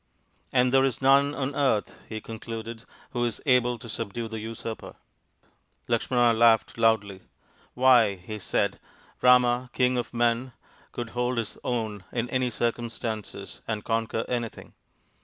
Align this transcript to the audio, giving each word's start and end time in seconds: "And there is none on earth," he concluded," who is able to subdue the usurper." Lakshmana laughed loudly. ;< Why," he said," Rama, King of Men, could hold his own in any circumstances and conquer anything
"And 0.51 0.73
there 0.73 0.83
is 0.83 0.99
none 0.99 1.35
on 1.35 1.53
earth," 1.53 1.95
he 2.09 2.19
concluded," 2.21 2.85
who 3.11 3.23
is 3.23 3.39
able 3.45 3.77
to 3.77 3.87
subdue 3.87 4.27
the 4.27 4.39
usurper." 4.39 4.95
Lakshmana 5.87 6.33
laughed 6.33 6.75
loudly. 6.79 7.21
;< 6.79 7.21
Why," 7.75 8.15
he 8.15 8.39
said," 8.39 8.79
Rama, 9.21 9.69
King 9.73 9.99
of 9.99 10.11
Men, 10.11 10.53
could 10.91 11.11
hold 11.11 11.37
his 11.37 11.55
own 11.63 12.03
in 12.11 12.27
any 12.31 12.49
circumstances 12.49 13.61
and 13.67 13.83
conquer 13.85 14.25
anything 14.27 14.73